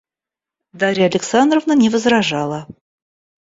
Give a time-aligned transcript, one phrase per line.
[0.73, 2.65] Дарья Александровна не возражала.